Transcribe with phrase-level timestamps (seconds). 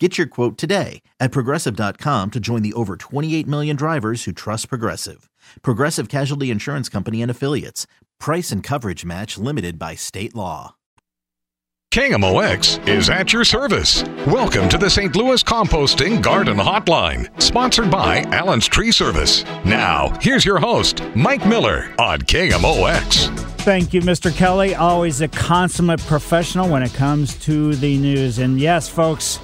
[0.00, 4.68] Get your quote today at progressive.com to join the over 28 million drivers who trust
[4.68, 5.30] Progressive.
[5.62, 7.86] Progressive Casualty Insurance Company and Affiliates.
[8.18, 10.74] Price and coverage match limited by state law.
[11.92, 14.02] KMOX is at your service.
[14.26, 15.14] Welcome to the St.
[15.14, 19.44] Louis Composting Garden Hotline, sponsored by Allen's Tree Service.
[19.64, 23.28] Now, here's your host, Mike Miller on KMOX.
[23.60, 24.34] Thank you, Mr.
[24.34, 24.74] Kelly.
[24.74, 28.38] Always a consummate professional when it comes to the news.
[28.38, 29.38] And yes, folks,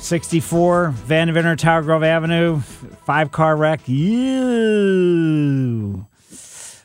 [0.00, 2.60] 64 Vandeventer Tower Grove Avenue,
[3.04, 3.88] five car wreck.
[3.88, 6.06] You,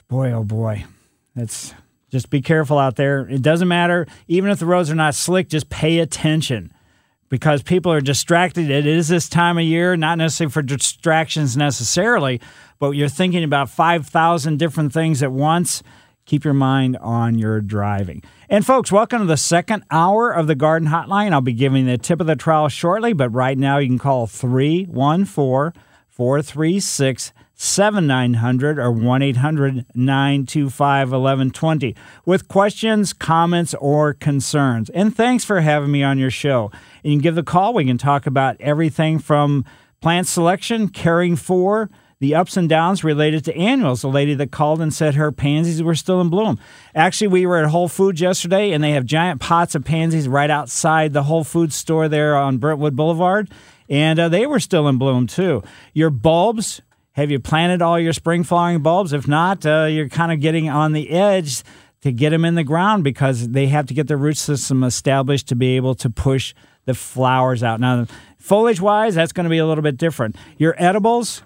[0.07, 0.85] boy, oh boy,
[1.35, 1.73] that's
[2.11, 3.27] just be careful out there.
[3.27, 6.71] It doesn't matter, even if the roads are not slick, just pay attention
[7.29, 8.69] because people are distracted.
[8.69, 12.39] It is this time of year, not necessarily for distractions necessarily,
[12.79, 15.81] but you're thinking about 5,000 different things at once.
[16.25, 18.23] Keep your mind on your driving.
[18.49, 21.33] And folks, welcome to the second hour of the Garden Hotline.
[21.33, 24.25] I'll be giving the tip of the trowel shortly, but right now you can call
[24.25, 31.95] 314 436 7900 or 1 800 925 1120
[32.25, 34.89] with questions, comments, or concerns.
[34.89, 36.71] And thanks for having me on your show.
[37.03, 37.73] And you can give the call.
[37.73, 39.63] We can talk about everything from
[40.01, 44.01] plant selection, caring for, the ups and downs related to annuals.
[44.01, 46.59] The lady that called and said her pansies were still in bloom.
[46.93, 50.49] Actually, we were at Whole Foods yesterday, and they have giant pots of pansies right
[50.49, 53.51] outside the Whole Foods store there on Brentwood Boulevard,
[53.89, 55.63] and uh, they were still in bloom too.
[55.93, 56.81] Your bulbs.
[57.13, 59.13] Have you planted all your spring flowering bulbs?
[59.13, 61.63] If not, uh, you're kind of getting on the edge
[62.01, 65.47] to get them in the ground because they have to get their root system established
[65.47, 67.79] to be able to push the flowers out.
[67.79, 68.05] Now,
[68.37, 70.35] foliage wise, that's going to be a little bit different.
[70.57, 71.41] Your edibles,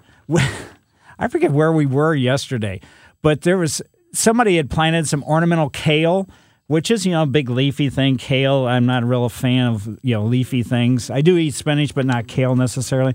[1.18, 2.80] I forget where we were yesterday,
[3.22, 3.82] but there was
[4.12, 6.28] somebody had planted some ornamental kale,
[6.66, 8.16] which is you know a big leafy thing.
[8.16, 11.10] Kale, I'm not a real fan of you know leafy things.
[11.10, 13.14] I do eat spinach, but not kale necessarily.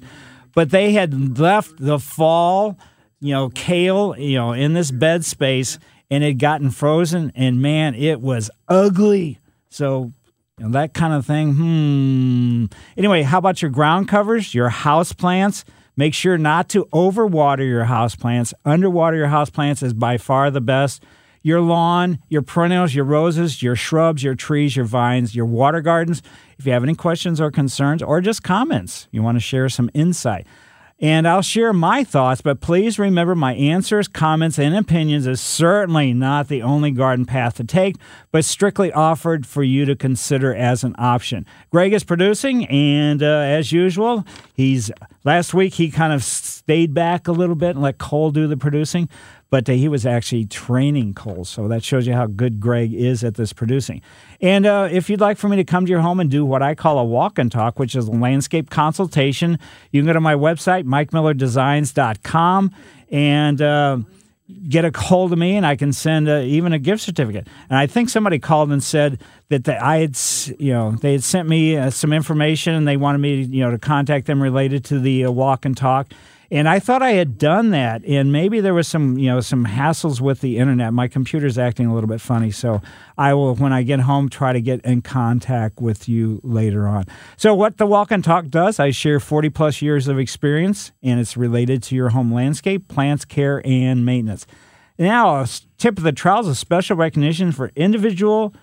[0.53, 2.77] But they had left the fall,
[3.19, 7.93] you know, kale, you know, in this bed space, and it gotten frozen, and man,
[7.93, 9.39] it was ugly.
[9.69, 10.13] So
[10.57, 11.53] you know, that kind of thing.
[11.53, 12.65] Hmm.
[12.97, 15.65] Anyway, how about your ground covers, your house plants?
[15.97, 18.53] Make sure not to overwater your houseplants.
[18.66, 21.03] Underwater your houseplants is by far the best.
[21.41, 26.22] Your lawn, your perennials, your roses, your shrubs, your trees, your vines, your water gardens.
[26.57, 29.89] If you have any questions or concerns or just comments, you want to share some
[29.94, 30.47] insight.
[31.00, 36.13] And I'll share my thoughts, but please remember my answers, comments, and opinions is certainly
[36.13, 37.97] not the only garden path to take,
[38.31, 41.45] but strictly offered for you to consider as an option.
[41.69, 44.23] Greg is producing, and uh, as usual,
[44.53, 44.89] he's
[45.25, 48.56] last week he kind of stayed back a little bit and let Cole do the
[48.56, 49.09] producing
[49.50, 51.45] but uh, he was actually training Cole.
[51.45, 54.01] So that shows you how good Greg is at this producing.
[54.41, 56.61] And uh, if you'd like for me to come to your home and do what
[56.61, 59.59] I call a walk and talk, which is a landscape consultation,
[59.91, 62.72] you can go to my website, mikemillerdesigns.com,
[63.11, 63.97] and uh,
[64.67, 67.47] get a hold of me, and I can send uh, even a gift certificate.
[67.69, 69.19] And I think somebody called and said
[69.50, 70.17] that the, I had,
[70.59, 73.72] you know, they had sent me uh, some information, and they wanted me, you know,
[73.72, 76.12] to contact them related to the uh, walk and talk.
[76.51, 79.66] And I thought I had done that, and maybe there was some, you know, some
[79.66, 80.94] hassles with the internet.
[80.94, 82.81] My computer's acting a little bit funny, so
[83.17, 87.06] I will, when I get home, try to get in contact with you later on.
[87.38, 91.19] So, what the Walk and Talk does, I share 40 plus years of experience, and
[91.19, 94.45] it's related to your home landscape, plants, care, and maintenance.
[95.00, 98.53] Now, a tip of the trowel is a special recognition for individual,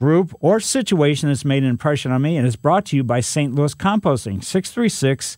[0.00, 3.20] group, or situation that's made an impression on me, and is brought to you by
[3.20, 3.54] St.
[3.54, 5.36] Louis Composting, 636-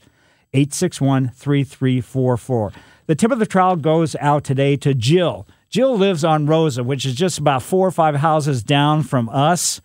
[0.55, 2.73] 861 3344.
[3.07, 5.47] The tip of the trowel goes out today to Jill.
[5.69, 9.81] Jill lives on Rosa, which is just about four or five houses down from us.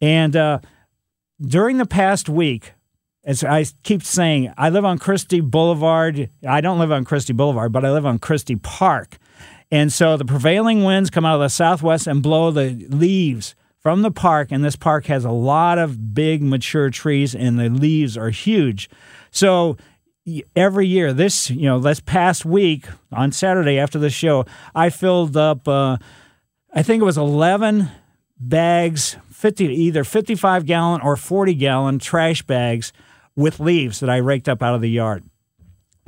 [0.00, 0.60] And uh,
[1.40, 2.72] during the past week,
[3.24, 6.30] as I keep saying, I live on Christie Boulevard.
[6.46, 9.18] I don't live on Christie Boulevard, but I live on Christie Park.
[9.70, 14.02] And so the prevailing winds come out of the southwest and blow the leaves from
[14.02, 14.48] the park.
[14.50, 18.90] And this park has a lot of big, mature trees, and the leaves are huge.
[19.30, 19.76] So
[20.54, 21.12] every year.
[21.12, 25.98] This, you know, this past week on Saturday after the show, I filled up, uh,
[26.72, 27.90] I think it was 11
[28.38, 32.92] bags, 50, either 55 gallon or 40 gallon trash bags
[33.34, 35.24] with leaves that I raked up out of the yard.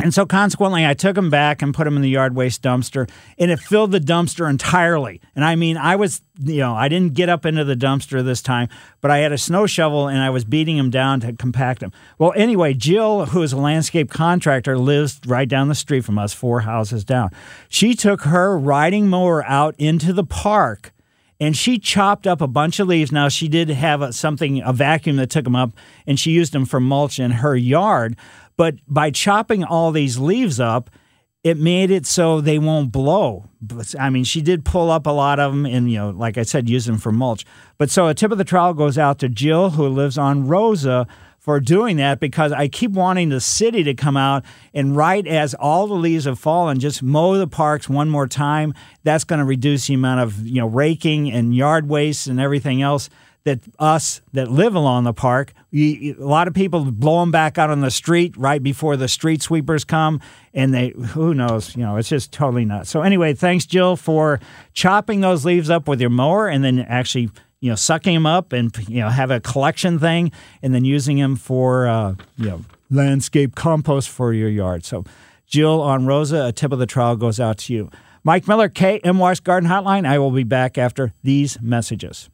[0.00, 3.08] And so consequently, I took them back and put them in the yard waste dumpster,
[3.38, 5.20] and it filled the dumpster entirely.
[5.36, 8.42] And I mean, I was, you know, I didn't get up into the dumpster this
[8.42, 8.68] time,
[9.00, 11.92] but I had a snow shovel and I was beating them down to compact them.
[12.18, 16.34] Well, anyway, Jill, who is a landscape contractor, lives right down the street from us,
[16.34, 17.30] four houses down.
[17.68, 20.92] She took her riding mower out into the park
[21.40, 23.10] and she chopped up a bunch of leaves.
[23.10, 25.72] Now she did have a, something a vacuum that took them up,
[26.06, 28.16] and she used them for mulch in her yard.
[28.56, 30.90] But by chopping all these leaves up,
[31.42, 33.50] it made it so they won't blow.
[33.98, 36.42] I mean, she did pull up a lot of them, and you know, like I
[36.42, 37.44] said, use them for mulch.
[37.76, 41.06] But so a tip of the trowel goes out to Jill, who lives on Rosa,
[41.44, 45.52] for doing that because I keep wanting the city to come out and right as
[45.52, 48.72] all the leaves have fallen, just mow the parks one more time.
[49.02, 52.80] That's going to reduce the amount of you know raking and yard waste and everything
[52.80, 53.10] else
[53.44, 57.58] that us that live along the park, you, a lot of people blow them back
[57.58, 60.22] out on the street right before the street sweepers come,
[60.54, 62.88] and they who knows, you know, it's just totally nuts.
[62.88, 64.40] So anyway, thanks Jill for
[64.72, 67.28] chopping those leaves up with your mower and then actually
[67.64, 70.30] you know, sucking them up and you know have a collection thing,
[70.62, 74.84] and then using them for uh, you know landscape compost for your yard.
[74.84, 75.06] So,
[75.46, 77.90] Jill on Rosa, a tip of the trowel goes out to you.
[78.22, 80.06] Mike Miller, KMOX Garden Hotline.
[80.06, 82.28] I will be back after these messages.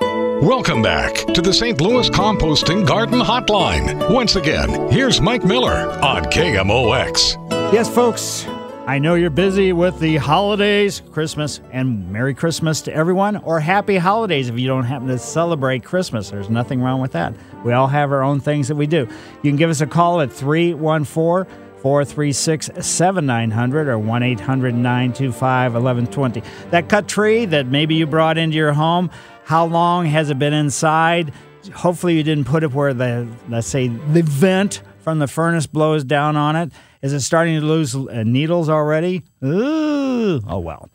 [0.00, 1.78] Welcome back to the St.
[1.78, 4.10] Louis Composting Garden Hotline.
[4.10, 7.72] Once again, here's Mike Miller on KMOX.
[7.74, 8.46] Yes, folks,
[8.88, 13.96] I know you're busy with the holidays, Christmas, and Merry Christmas to everyone, or Happy
[13.96, 16.30] Holidays if you don't happen to celebrate Christmas.
[16.30, 17.34] There's nothing wrong with that.
[17.64, 19.08] We all have our own things that we do.
[19.42, 21.52] You can give us a call at 314
[21.82, 26.42] 436 7900 or 1 800 925 1120.
[26.70, 29.10] That cut tree that maybe you brought into your home,
[29.42, 31.32] how long has it been inside?
[31.74, 36.02] Hopefully, you didn't put it where the, let's say, the vent from the furnace blows
[36.02, 36.72] down on it.
[37.00, 39.22] Is it starting to lose uh, needles already?
[39.44, 40.40] Ooh.
[40.48, 40.90] Oh, well.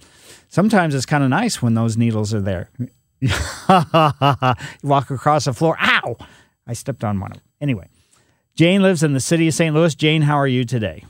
[0.50, 2.69] Sometimes it's kind of nice when those needles are there.
[4.84, 5.78] walk across the floor.
[5.80, 6.18] Ow!
[6.68, 7.46] I stepped on one of them.
[7.62, 7.88] Anyway,
[8.54, 9.74] Jane lives in the city of St.
[9.74, 9.96] Louis.
[9.96, 11.06] Jane, how are you today?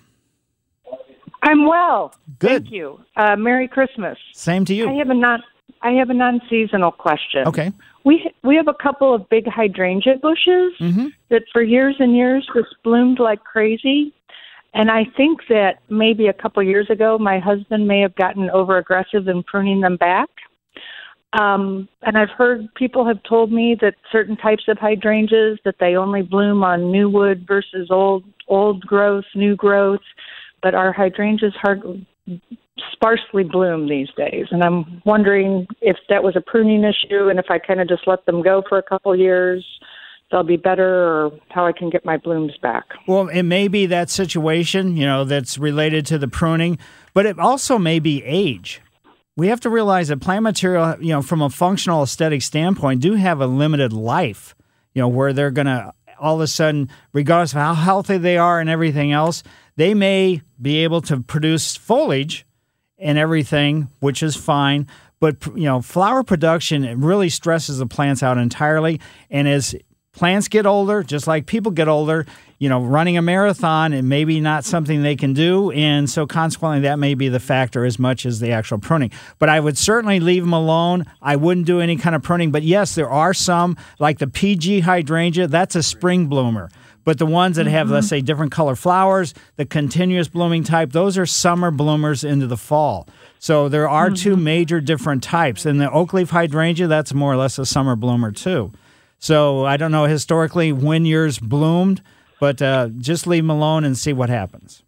[1.42, 2.14] I'm well.
[2.38, 2.66] Good.
[2.66, 3.04] Thank you.
[3.16, 4.20] Uh, Merry Christmas.
[4.34, 4.88] Same to you.
[4.88, 5.42] I have a non
[5.84, 7.48] I have a non-seasonal question.
[7.48, 7.72] Okay.
[8.04, 11.08] We we have a couple of big hydrangea bushes Mm-hmm.
[11.30, 14.14] that for years and years just bloomed like crazy.
[14.74, 18.78] And I think that maybe a couple years ago, my husband may have gotten over
[18.78, 20.30] aggressive in pruning them back.
[21.40, 25.96] Um, and I've heard people have told me that certain types of hydrangeas that they
[25.96, 30.02] only bloom on new wood versus old old growth, new growth.
[30.62, 31.82] But our hydrangeas hard,
[32.94, 37.46] sparsely bloom these days, and I'm wondering if that was a pruning issue, and if
[37.50, 39.66] I kind of just let them go for a couple years,
[40.32, 42.86] they'll be better, or how I can get my blooms back.
[43.08, 46.78] Well, it may be that situation, you know, that's related to the pruning,
[47.14, 48.82] but it also may be age.
[49.36, 53.16] We have to realize that plant material, you know, from a functional aesthetic standpoint, do
[53.16, 54.56] have a limited life,
[54.94, 58.38] you know, where they're going to all of a sudden, regardless of how healthy they
[58.38, 59.42] are and everything else,
[59.82, 62.46] they may be able to produce foliage
[63.00, 64.86] and everything, which is fine.
[65.20, 69.02] But you know, flower production really stresses the plants out entirely.
[69.32, 69.76] And as
[70.12, 72.28] plants get older, just like people get older,
[72.60, 76.28] you know, running a marathon it may be not something they can do, and so
[76.28, 79.10] consequently that may be the factor as much as the actual pruning.
[79.40, 81.06] But I would certainly leave them alone.
[81.24, 82.52] I wouldn't do any kind of pruning.
[82.52, 85.48] But yes, there are some like the PG hydrangea.
[85.48, 86.70] That's a spring bloomer.
[87.04, 91.18] But the ones that have, let's say, different color flowers, the continuous blooming type, those
[91.18, 93.08] are summer bloomers into the fall.
[93.40, 95.66] So there are two major different types.
[95.66, 98.72] And the oak leaf hydrangea, that's more or less a summer bloomer too.
[99.18, 102.02] So I don't know historically when yours bloomed,
[102.40, 104.84] but uh, just leave them alone and see what happens.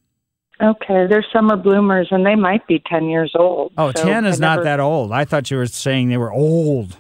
[0.62, 3.74] Okay, they're summer bloomers, and they might be ten years old.
[3.78, 5.12] Oh, so 10 is not that old.
[5.12, 6.98] I thought you were saying they were old.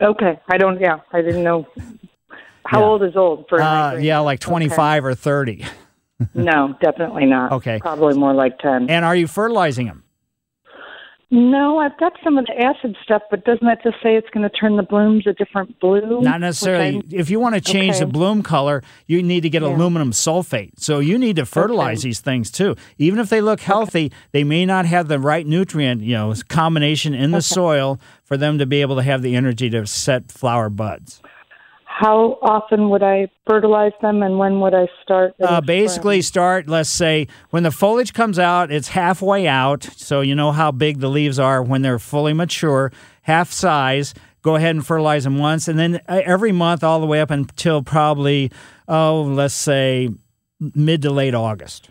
[0.00, 0.80] Okay, I don't.
[0.80, 1.66] Yeah, I didn't know.
[2.66, 2.86] How Yeah.
[2.86, 3.58] old is old for?
[3.58, 4.50] a Uh, yeah, like Okay.
[4.50, 5.64] 25 or 30.
[6.34, 7.50] No, definitely not.
[7.52, 7.80] Okay.
[7.80, 8.88] probably more like ten.
[8.88, 10.04] And are you fertilizing them?
[11.30, 14.48] No, I've got some of the acid stuff, but doesn't that just say it's going
[14.48, 16.20] to turn the blooms a different blue?
[16.20, 17.02] Not necessarily.
[17.10, 19.68] If you want to change the bloom color, you need to get Yeah.
[19.68, 20.78] aluminum sulfate.
[20.78, 22.08] So you need to fertilize Okay.
[22.08, 22.76] these things too.
[22.98, 27.14] Even if they look healthy, they may not have the right nutrient, you know, combination
[27.14, 30.70] in the soil for them to be able to have the energy to set flower
[30.70, 31.20] buds.
[31.96, 35.34] How often would I fertilize them, and when would I start?
[35.40, 39.84] Uh, basically, start, let's say, when the foliage comes out, it's halfway out.
[39.84, 42.90] So you know how big the leaves are when they're fully mature,
[43.22, 44.12] half size.
[44.42, 45.68] Go ahead and fertilize them once.
[45.68, 48.50] And then uh, every month, all the way up until probably,
[48.88, 50.08] oh, let's say
[50.74, 51.90] mid to late August.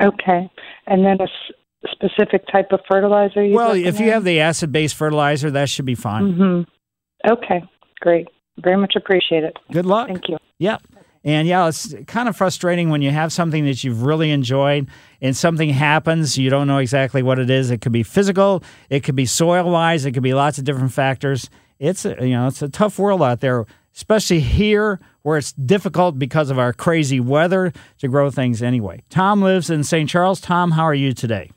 [0.00, 0.50] Okay.
[0.86, 4.72] And then a s- specific type of fertilizer you Well, if you have the acid
[4.72, 6.32] based fertilizer, that should be fine.
[6.32, 7.62] hmm Okay.
[8.00, 8.26] Great.
[8.62, 9.56] Very much appreciate it.
[9.72, 10.08] Good luck.
[10.08, 10.38] Thank you.
[10.58, 10.78] Yeah.
[11.22, 14.88] And yeah, it's kind of frustrating when you have something that you've really enjoyed
[15.20, 17.70] and something happens, you don't know exactly what it is.
[17.70, 20.92] It could be physical, it could be soil wise, it could be lots of different
[20.92, 21.50] factors.
[21.78, 26.18] It's a, you know, it's a tough world out there, especially here where it's difficult
[26.18, 29.02] because of our crazy weather to grow things anyway.
[29.10, 30.08] Tom lives in St.
[30.08, 30.40] Charles.
[30.40, 31.50] Tom, how are you today?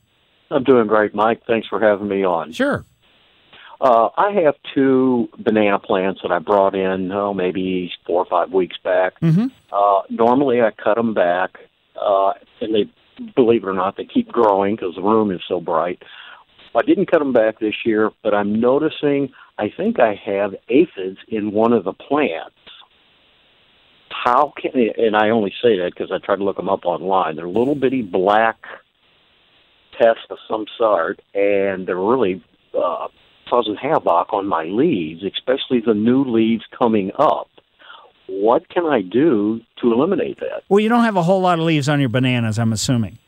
[0.52, 1.42] I'm doing great, Mike.
[1.48, 2.52] Thanks for having me on.
[2.52, 2.86] Sure.
[3.82, 8.52] Uh, I have two banana plants that I brought in, oh, maybe four or five
[8.52, 9.20] weeks back.
[9.20, 9.48] Mm-hmm.
[9.72, 11.58] Uh, normally, I cut them back,
[12.02, 12.90] uh, and they,
[13.36, 16.02] believe it or not, they keep growing because the room is so bright.
[16.76, 21.20] I didn't cut them back this year, but I'm noticing I think I have aphids
[21.28, 22.56] in one of the plants.
[24.10, 27.36] How can and I only say that because I tried to look them up online.
[27.36, 28.58] They're little bitty black
[30.00, 33.08] pests of some sort, and they're really uh,
[33.50, 37.50] causing havoc on my leaves, especially the new leaves coming up.
[38.28, 40.64] What can I do to eliminate that?
[40.70, 43.20] Well, you don't have a whole lot of leaves on your bananas, I'm assuming.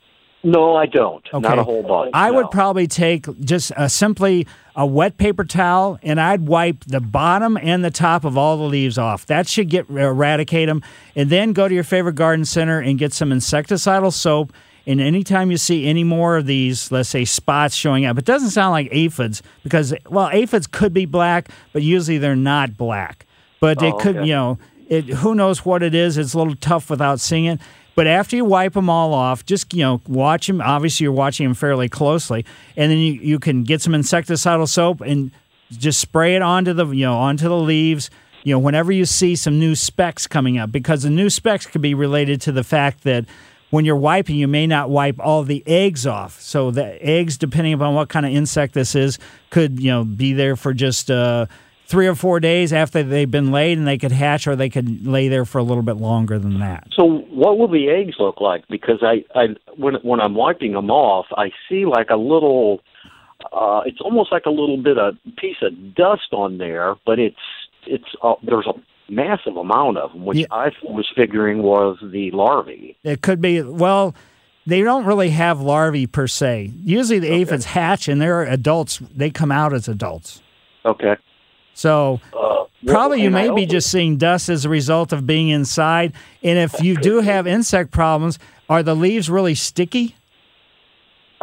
[0.45, 1.25] No, I don't.
[1.33, 1.39] Okay.
[1.39, 2.11] Not a whole bunch.
[2.13, 2.35] I no.
[2.35, 4.45] would probably take just uh, simply
[4.75, 8.63] a wet paper towel and I'd wipe the bottom and the top of all the
[8.63, 9.25] leaves off.
[9.25, 10.83] That should get eradicate them.
[11.15, 14.53] And then go to your favorite garden center and get some insecticidal soap.
[14.87, 18.51] And anytime you see any more of these, let's say spots showing up, it doesn't
[18.51, 23.25] sound like aphids because, well, aphids could be black, but usually they're not black.
[23.59, 24.27] But it Oh, could, okay.
[24.27, 26.17] you know, it, who knows what it is.
[26.17, 27.59] It's a little tough without seeing it.
[27.95, 30.59] But after you wipe them all off, just you know, watch them.
[30.61, 34.99] Obviously, you're watching them fairly closely, and then you, you can get some insecticidal soap
[35.01, 35.31] and
[35.71, 38.09] just spray it onto the you know onto the leaves.
[38.43, 41.81] You know, whenever you see some new specks coming up, because the new specks could
[41.81, 43.25] be related to the fact that
[43.69, 46.39] when you're wiping, you may not wipe all the eggs off.
[46.39, 49.19] So the eggs, depending upon what kind of insect this is,
[49.49, 51.47] could you know be there for just uh,
[51.87, 55.05] three or four days after they've been laid, and they could hatch, or they could
[55.05, 56.87] lay there for a little bit longer than that.
[56.95, 58.67] So, what will the eggs look like?
[58.69, 62.81] Because I, I when when I'm wiping them off, I see like a little.
[63.51, 67.35] Uh, it's almost like a little bit of piece of dust on there, but it's
[67.85, 68.73] it's uh, there's a
[69.09, 70.45] massive amount of them, which Yeah.
[70.51, 72.97] I was figuring was the larvae.
[73.03, 74.15] It could be well.
[74.67, 76.71] They don't really have larvae per se.
[76.83, 78.97] Usually, the aphids hatch, and they're adults.
[79.15, 80.41] They come out as adults.
[80.85, 81.15] Okay.
[81.75, 86.13] So Uh, probably you may be just seeing dust as a result of being inside.
[86.43, 90.15] And if you do have insect problems, are the leaves really sticky?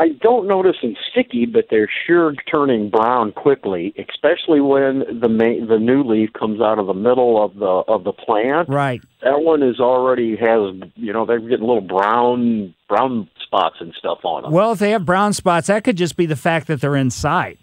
[0.03, 5.29] I don't notice them sticky, but they're sure turning brown quickly, especially when the
[5.69, 8.69] the new leaf comes out of the middle of the of the plant.
[8.69, 9.01] Right.
[9.23, 14.19] That one is already has you know they're getting little brown brown spots and stuff
[14.25, 14.51] on them.
[14.51, 17.59] Well, if they have brown spots, that could just be the fact that they're inside.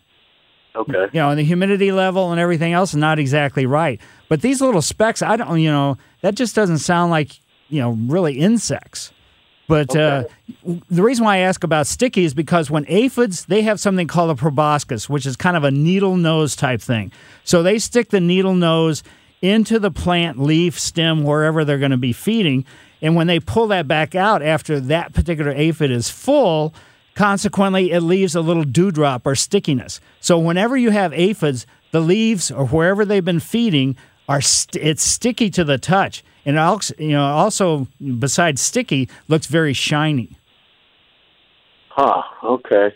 [0.78, 1.08] okay.
[1.12, 4.00] you know, and the humidity level and everything else is not exactly right.
[4.30, 7.98] But these little specks, I don't, you know, that just doesn't sound like, you know,
[8.08, 9.12] really insects.
[9.70, 10.24] But uh,
[10.90, 14.32] the reason why I ask about sticky is because when aphids, they have something called
[14.32, 17.14] a proboscis, which is kind of a needle nose type thing.
[17.46, 19.04] So they stick the needle nose
[19.42, 22.66] into the plant leaf, stem, wherever they're going to be feeding.
[23.02, 26.74] And when they pull that back out after that particular aphid is full,
[27.20, 30.00] Consequently, it leaves a little dewdrop or stickiness.
[30.22, 33.98] So whenever you have aphids, the leaves or wherever they've been feeding
[34.30, 37.88] are st- it's sticky to the touch, and also, you know also
[38.20, 40.38] besides sticky, looks very shiny.
[41.90, 42.22] Huh.
[42.44, 42.94] Okay.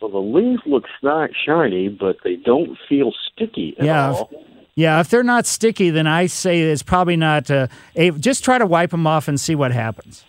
[0.00, 4.10] Well, the leaf looks not shiny, but they don't feel sticky at Yeah.
[4.10, 4.30] all.
[4.76, 7.50] Yeah, if they're not sticky, then I say it's probably not.
[7.50, 7.66] Uh,
[7.96, 10.24] a- just try to wipe them off and see what happens.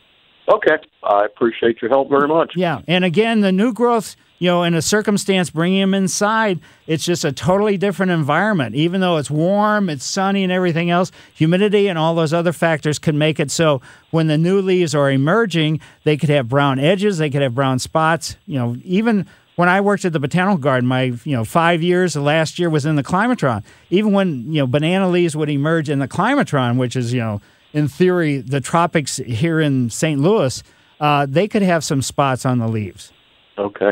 [0.50, 0.78] Okay.
[1.04, 2.54] I appreciate your help very much.
[2.56, 7.06] Yeah, and again, the new growth, you know, in a circumstance bringing them inside, it's
[7.06, 8.76] just a totally different environment.
[8.76, 12.98] Even though it's warm, it's sunny, and everything else, humidity and all those other factors
[13.00, 17.20] can make it so when the new leaves are emerging, they could have brown edges,
[17.20, 18.36] they could have brown spots.
[18.48, 22.14] You know, even when I worked at the botanical garden, my you know five years,
[22.14, 23.64] the last year was in the climatron.
[23.90, 27.42] Even when you know banana leaves would emerge in the climatron, which is you know
[27.74, 30.20] in theory the tropics here in St.
[30.20, 30.64] Louis
[31.00, 33.12] uh, they could have some spots on the leaves.
[33.58, 33.92] Okay.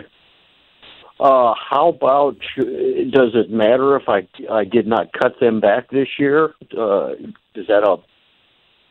[1.19, 6.07] Uh, how about does it matter if I I did not cut them back this
[6.19, 6.53] year?
[6.77, 7.13] Uh,
[7.55, 7.98] is that a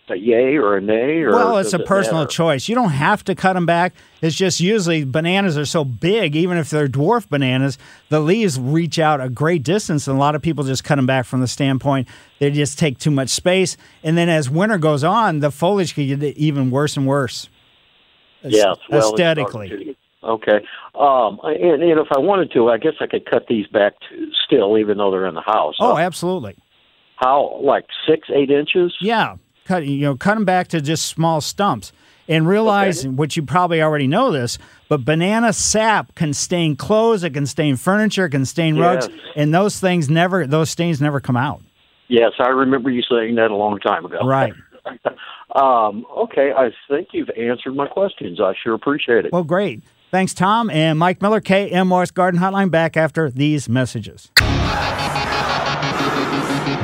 [0.08, 1.20] a yay or a nay?
[1.22, 2.30] Or well, it's a personal matter?
[2.30, 2.68] choice.
[2.68, 3.92] You don't have to cut them back.
[4.22, 7.76] It's just usually bananas are so big, even if they're dwarf bananas,
[8.08, 11.06] the leaves reach out a great distance, and a lot of people just cut them
[11.06, 12.08] back from the standpoint
[12.38, 13.76] they just take too much space.
[14.04, 17.48] And then as winter goes on, the foliage could get even worse and worse.
[18.42, 19.96] Yes, well, aesthetically.
[20.22, 20.60] Okay.
[20.94, 24.30] Um, and, and if I wanted to, I guess I could cut these back to
[24.44, 25.76] still, even though they're in the house.
[25.80, 26.56] Oh, Uh, absolutely.
[27.16, 28.94] how like six, eight inches?
[29.00, 29.36] Yeah,
[29.66, 31.92] cut you know cut them back to just small stumps,
[32.28, 33.08] and realize Okay.
[33.14, 34.58] which you probably already know this,
[34.88, 39.18] but banana sap can stain clothes, it can stain furniture, it can stain rugs, Yes.
[39.36, 41.62] and those things never those stains never come out.
[42.08, 44.18] Yes, I remember you saying that a long time ago.
[44.24, 44.52] Right.
[45.54, 48.40] um, okay, I think you've answered my questions.
[48.40, 49.32] I sure appreciate it.
[49.32, 49.82] Well, great.
[50.12, 52.70] Thanks, Tom and Mike Miller, KMOX Garden Hotline.
[52.70, 54.30] Back after these messages.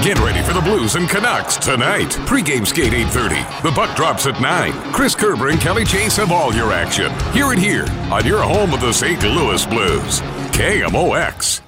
[0.03, 2.11] Get ready for the Blues and Canucks tonight.
[2.27, 3.63] Pre-game skate 8:30.
[3.63, 4.73] The puck drops at 9.
[4.93, 7.13] Chris Kerber and Kelly Chase have all your action.
[7.33, 9.23] Hear it here on your home of the St.
[9.23, 10.21] Louis Blues.
[10.51, 11.61] KMOX.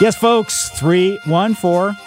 [0.00, 1.54] Yes, folks, 314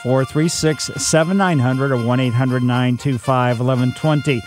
[0.04, 4.42] 436 7900 or 1 800 925 1120.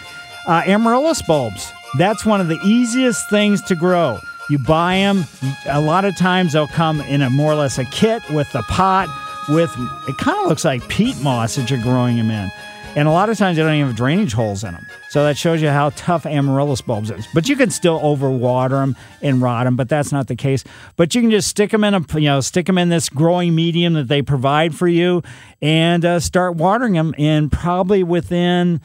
[0.47, 1.73] Uh, Amaryllis bulbs.
[1.97, 4.21] That's one of the easiest things to grow.
[4.49, 5.25] You buy them,
[5.69, 8.63] a lot of times they'll come in a more or less a kit with the
[8.63, 9.09] pot
[9.49, 9.71] with,
[10.09, 12.51] it kind of looks like peat moss that you're growing them in.
[12.97, 14.87] And a lot of times they don't even have drainage holes in them.
[15.11, 17.27] So that shows you how tough amaryllis bulbs is.
[17.35, 20.65] But you can still overwater them and rot them, but that's not the case.
[20.97, 23.55] But you can just stick them in a, you know, stick them in this growing
[23.55, 25.23] medium that they provide for you
[25.61, 27.15] and uh, start watering them.
[27.19, 28.81] And probably within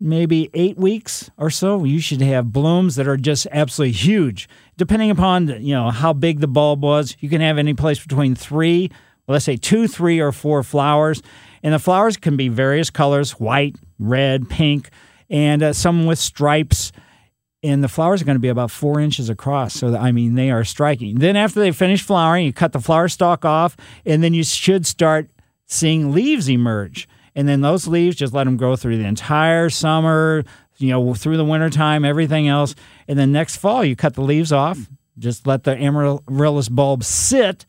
[0.00, 4.48] maybe eight weeks or so, you should have blooms that are just absolutely huge.
[4.82, 8.34] Depending upon you know how big the bulb was, you can have any place between
[8.34, 8.90] three,
[9.28, 11.22] let's say two, three, or four flowers,
[11.62, 14.90] and the flowers can be various colors: white, red, pink,
[15.30, 16.90] and uh, some with stripes.
[17.62, 19.74] And the flowers are going to be about four inches across.
[19.74, 21.20] So, I mean, they are striking.
[21.20, 24.84] Then, after they finish flowering, you cut the flower stalk off, and then you should
[24.84, 25.30] start
[25.66, 27.08] seeing leaves emerge.
[27.36, 30.42] And then those leaves, just let them grow through the entire summer,
[30.78, 32.74] you know, through the wintertime, everything else.
[33.08, 37.66] And then next fall, you cut the leaves off, just let the amaryllis bulb sit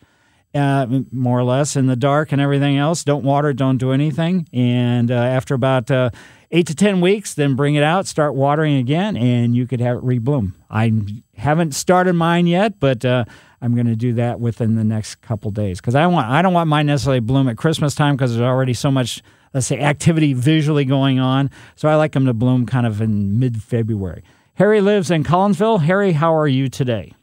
[0.54, 3.04] uh, more or less in the dark and everything else.
[3.04, 4.48] Don't water, don't do anything.
[4.54, 6.12] And uh, after about uh,
[6.52, 9.98] eight to 10 weeks, then bring it out, start watering again, and you could have
[9.98, 10.54] it rebloom.
[10.70, 10.94] I
[11.36, 13.26] haven't started mine yet, but uh,
[13.62, 16.54] I'm going to do that within the next couple days because I want I don't
[16.54, 20.34] want mine necessarily bloom at Christmas time because there's already so much let's say activity
[20.34, 21.50] visually going on.
[21.76, 24.24] So I like them to bloom kind of in mid February.
[24.56, 25.82] Harry lives in Collinsville.
[25.82, 27.14] Harry, how are you today?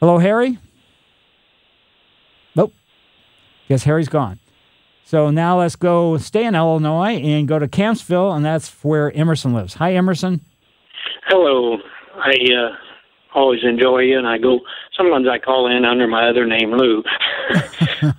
[0.00, 0.58] Hello, Harry.
[2.54, 2.72] Nope.
[3.68, 4.38] Guess Harry's gone.
[5.04, 9.54] So now let's go stay in Illinois and go to Campsville, and that's where Emerson
[9.54, 9.74] lives.
[9.74, 10.40] Hi, Emerson.
[11.28, 11.78] Hello.
[12.16, 12.76] I uh,
[13.34, 14.60] always enjoy you, and I go.
[14.96, 17.02] Sometimes I call in under my other name, Lou.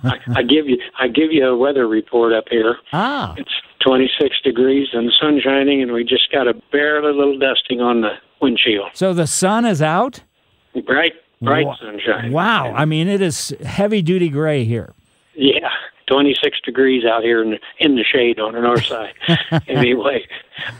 [0.02, 2.76] I, I give you I give you a weather report up here.
[2.92, 3.50] Ah, It's
[3.84, 8.02] 26 degrees and the sun shining, and we just got a barely little dusting on
[8.02, 8.90] the windshield.
[8.94, 10.22] so the sun is out?
[10.86, 11.12] Bright,
[11.42, 12.32] bright sunshine.
[12.32, 12.72] Wow.
[12.74, 14.92] I mean, it is heavy duty gray here.
[15.34, 15.70] Yeah,
[16.08, 19.14] 26 degrees out here in the, in the shade on the north side.
[19.68, 20.26] anyway,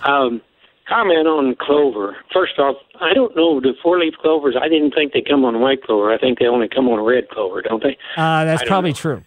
[0.05, 0.41] um,
[0.89, 2.17] comment on clover.
[2.33, 4.57] First off, I don't know the four-leaf clovers.
[4.61, 6.13] I didn't think they come on white clover.
[6.13, 7.97] I think they only come on red clover, don't they?
[8.17, 8.97] Uh, that's probably know.
[8.97, 9.25] true.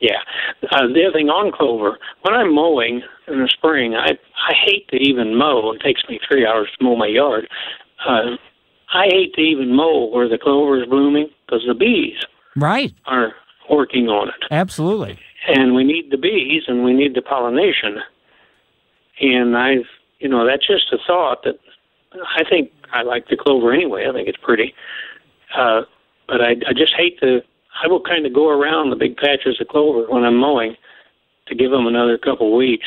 [0.00, 0.20] Yeah.
[0.70, 4.10] Uh, the other thing on clover, when I'm mowing in the spring, I
[4.48, 5.72] I hate to even mow.
[5.72, 7.48] It takes me three hours to mow my yard.
[8.06, 8.36] Uh,
[8.92, 12.16] I hate to even mow where the clover is blooming because the bees
[12.56, 12.92] Right.
[13.06, 13.34] are
[13.68, 15.18] working on it, Absolutely.
[15.46, 17.98] and we need the bees and we need the pollination.
[19.20, 19.86] And I've,
[20.20, 21.58] you know, that's just a thought that
[22.36, 24.06] I think I like the clover anyway.
[24.08, 24.74] I think it's pretty,
[25.56, 25.82] uh,
[26.28, 27.40] but I I just hate to.
[27.82, 30.76] I will kind of go around the big patches of clover when I'm mowing
[31.46, 32.86] to give them another couple weeks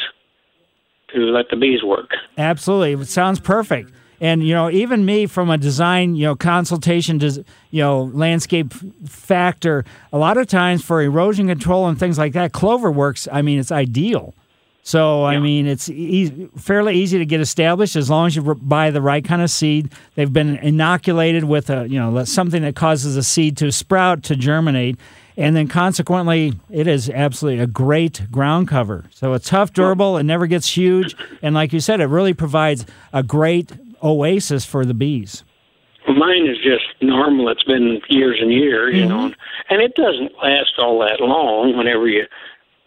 [1.14, 2.12] to let the bees work.
[2.38, 3.02] Absolutely.
[3.02, 3.92] It sounds perfect.
[4.20, 7.44] And you know, even me from a design, you know, consultation you
[7.82, 8.72] know, landscape
[9.08, 13.28] factor, a lot of times for erosion control and things like that, clover works.
[13.32, 14.36] I mean, it's ideal.
[14.84, 18.89] So I mean, it's e- fairly easy to get established as long as you buy
[18.89, 19.91] the right kind of seed.
[20.15, 24.36] They've been inoculated with a you know something that causes a seed to sprout to
[24.36, 24.98] germinate,
[25.38, 29.06] and then consequently, it is absolutely a great ground cover.
[29.12, 32.86] So it's tough, durable, it never gets huge, and like you said, it really provides
[33.13, 35.44] a great oasis for the bees.
[36.08, 37.50] Mine is just normal.
[37.50, 39.10] It's been years and years, you mm-hmm.
[39.10, 39.34] know,
[39.70, 41.78] and it doesn't last all that long.
[41.78, 42.26] Whenever you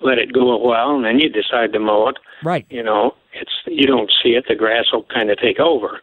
[0.00, 2.66] let it go a while, and then you decide to mow it, Right.
[2.70, 4.44] you know, it's you don't see it.
[4.48, 6.00] The grass will kind of take over.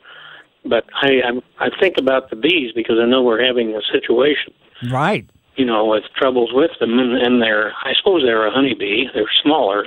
[0.65, 1.21] But I
[1.60, 4.54] I, I think about the bees because I know we're having a situation,
[4.91, 5.27] Right.
[5.56, 9.06] you know, with troubles with them, and, and they're I suppose they're a honeybee.
[9.13, 9.86] They're smaller,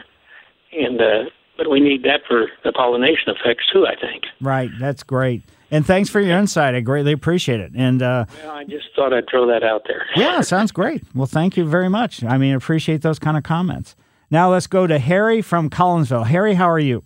[0.72, 3.86] and uh, but we need that for the pollination effects too.
[3.86, 4.24] I think.
[4.40, 4.70] Right.
[4.80, 5.42] That's great.
[5.70, 6.74] And thanks for your insight.
[6.74, 7.72] I greatly appreciate it.
[7.74, 10.06] And uh, Well, I just thought I'd throw that out there.
[10.16, 11.02] yeah, sounds great.
[11.14, 12.22] Well, thank you very much.
[12.22, 13.96] I mean, appreciate those kind of comments.
[14.30, 16.26] Now let's go to Harry from Collinsville.
[16.26, 17.02] Harry, how are you?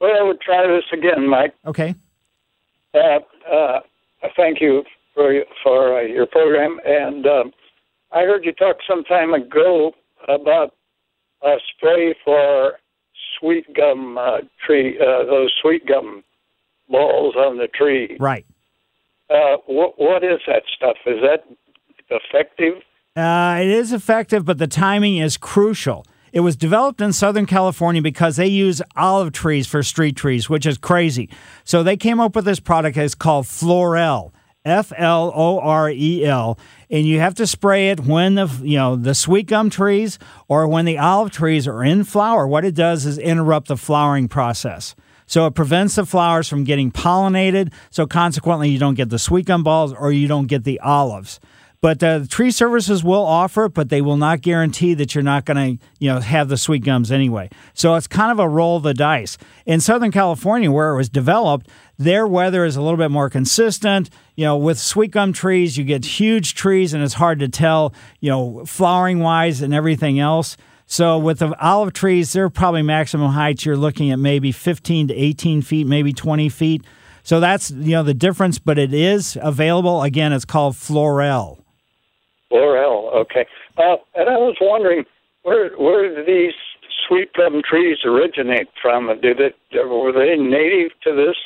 [0.00, 1.54] Well, we'll try this again, Mike.
[1.66, 1.94] Okay.
[2.94, 3.18] Uh,
[3.50, 3.80] uh,
[4.36, 4.84] thank you
[5.14, 5.32] for
[5.62, 6.78] for uh, your program.
[6.84, 7.52] And um,
[8.12, 9.92] I heard you talk some time ago
[10.28, 10.74] about
[11.42, 12.74] a spray for
[13.38, 16.22] sweet gum uh, tree, uh, those sweet gum
[16.88, 18.16] balls on the tree.
[18.18, 18.46] Right.
[19.30, 20.96] Uh, what what is that stuff?
[21.06, 21.44] Is that
[22.10, 22.82] effective?
[23.16, 26.04] Uh, it is effective, but the timing is crucial.
[26.32, 30.66] It was developed in Southern California because they use olive trees for street trees, which
[30.66, 31.30] is crazy.
[31.62, 32.96] So they came up with this product.
[32.96, 36.58] It's called Florel, F L O R E L,
[36.90, 40.18] and you have to spray it when the you know the sweet gum trees
[40.48, 42.48] or when the olive trees are in flower.
[42.48, 44.96] What it does is interrupt the flowering process.
[45.26, 47.72] So it prevents the flowers from getting pollinated.
[47.90, 51.40] So consequently, you don't get the sweet gum balls or you don't get the olives.
[51.84, 55.22] But uh, the tree services will offer it, but they will not guarantee that you're
[55.22, 57.50] not going to, you know, have the sweet gums anyway.
[57.74, 59.36] So it's kind of a roll of the dice.
[59.66, 64.08] In Southern California, where it was developed, their weather is a little bit more consistent.
[64.34, 67.92] You know, with sweet gum trees, you get huge trees, and it's hard to tell,
[68.18, 70.56] you know, flowering wise and everything else.
[70.86, 73.64] So with the olive trees, they're probably maximum heights.
[73.64, 76.84] You're looking at maybe 15 to 18 feet, maybe 20 feet.
[77.22, 80.02] So that's you know the difference, but it is available.
[80.02, 81.58] Again, it's called Florel.
[82.50, 83.46] Laurel, okay.
[83.78, 85.04] Uh, and I was wondering
[85.42, 86.52] where where do these
[87.08, 89.06] sweet plum trees originate from?
[89.22, 91.36] Did it were they native to this?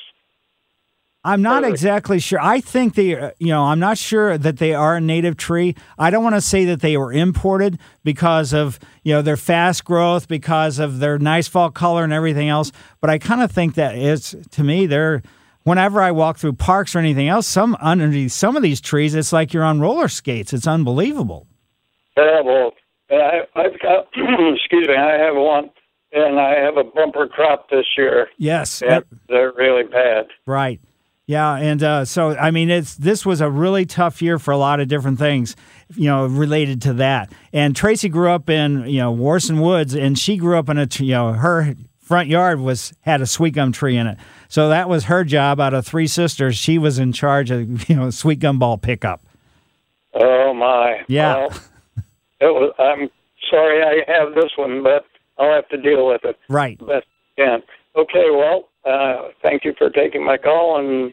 [1.25, 2.39] I'm not exactly sure.
[2.41, 5.75] I think they, uh, you know, I'm not sure that they are a native tree.
[5.99, 9.85] I don't want to say that they were imported because of, you know, their fast
[9.85, 12.71] growth, because of their nice fall color and everything else.
[13.01, 15.23] But I kind of think that it's, to me, they're,
[15.65, 19.33] whenever I walk through parks or anything else, some underneath some of these trees, it's
[19.33, 20.53] like you're on roller skates.
[20.53, 21.47] It's unbelievable.
[22.17, 22.73] Yeah, well,
[23.11, 24.07] I, I've got
[24.55, 25.71] excuse me, I have one,
[26.13, 28.29] and I have a bumper crop this year.
[28.39, 28.79] Yes.
[29.29, 30.27] They're really bad.
[30.47, 30.81] Right.
[31.29, 34.57] Yeah, and uh, so I mean, it's this was a really tough year for a
[34.57, 35.57] lot of different things,
[35.95, 37.31] you know, related to that.
[37.53, 40.89] And Tracy grew up in you know Warson Woods, and she grew up in a
[40.99, 44.17] you know her front yard was had a sweet gum tree in it.
[44.49, 45.61] So that was her job.
[45.61, 49.21] Out of three sisters, she was in charge of you know sweet gum ball pickup.
[50.15, 51.03] Oh my.
[51.09, 51.35] Yeah.
[51.37, 51.51] Well,
[52.41, 52.73] it was.
[52.79, 53.11] I'm
[53.51, 55.05] sorry I have this one, but
[55.37, 56.39] I'll have to deal with it.
[56.49, 56.81] Right.
[56.89, 57.03] I
[57.37, 57.63] can.
[57.97, 58.31] Okay.
[58.31, 61.13] Well, uh, thank you for taking my call, and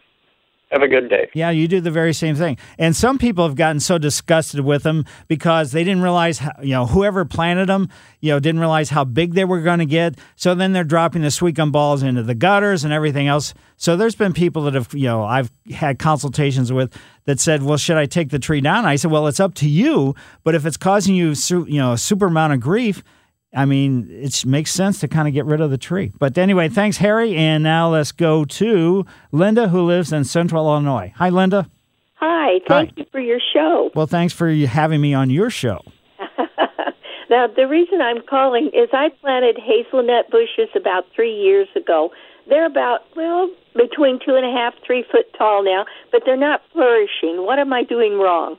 [0.72, 1.30] have a good day.
[1.34, 2.58] Yeah, you do the very same thing.
[2.78, 6.72] And some people have gotten so disgusted with them because they didn't realize, how, you
[6.72, 10.16] know, whoever planted them, you know, didn't realize how big they were going to get.
[10.36, 13.54] So then they're dropping the sweet gum balls into the gutters and everything else.
[13.78, 16.94] So there's been people that have, you know, I've had consultations with
[17.26, 18.86] that said, well, should I take the tree down?
[18.86, 20.16] I said, well, it's up to you.
[20.44, 23.04] But if it's causing you, you know, a super amount of grief,
[23.56, 26.12] I mean, it makes sense to kind of get rid of the tree.
[26.20, 27.36] But anyway, thanks, Harry.
[27.36, 31.14] And now let's go to Linda, who lives in Central Illinois.
[31.16, 31.70] Hi, Linda.
[32.16, 32.94] Hi, thank Hi.
[32.98, 33.92] you for your show.
[33.96, 35.82] Well, thanks for having me on your show.
[37.30, 42.12] Now, the reason I'm calling is I planted hazelnut bushes about three years ago.
[42.48, 46.62] They're about, well, between two and a half, three foot tall now, but they're not
[46.72, 47.44] flourishing.
[47.46, 48.58] What am I doing wrong?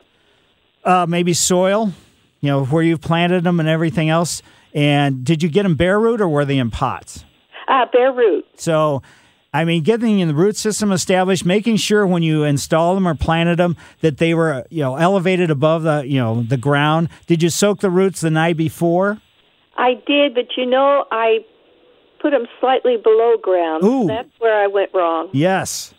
[0.85, 1.93] Uh, maybe soil,
[2.41, 4.43] you know, where you've planted them and everything else.
[4.77, 7.25] And did you get them bare root or were they in pots?
[7.67, 8.45] Uh, bare root.
[8.57, 9.03] So,
[9.53, 13.57] I mean, getting the root system established, making sure when you install them or planted
[13.57, 17.09] them that they were, you know, elevated above the, you know, the ground.
[17.27, 19.19] Did you soak the roots the night before?
[19.79, 21.39] I did, but you know, I
[22.21, 23.83] put them slightly below ground.
[23.83, 24.07] Ooh.
[24.07, 25.31] That's where I went wrong.
[25.33, 25.95] Yes.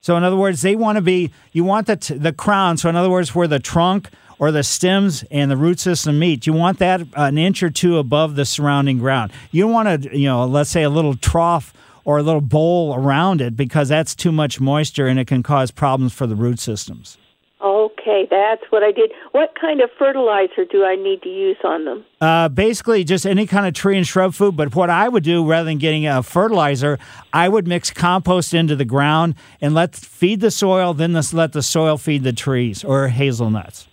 [0.00, 2.76] So in other words, they want to be you want the t- the crown.
[2.76, 6.46] So in other words, where the trunk or the stems and the root system meet,
[6.46, 9.32] you want that an inch or two above the surrounding ground.
[9.50, 11.72] You don't want to, you know, let's say a little trough
[12.04, 15.70] or a little bowl around it because that's too much moisture and it can cause
[15.70, 17.18] problems for the root systems.
[17.60, 19.10] Okay, that's what I did.
[19.32, 22.04] What kind of fertilizer do I need to use on them?
[22.20, 24.56] Uh, basically, just any kind of tree and shrub food.
[24.56, 26.98] But what I would do rather than getting a fertilizer,
[27.32, 30.92] I would mix compost into the ground and let feed the soil.
[30.92, 33.88] Then let the soil feed the trees or hazelnuts.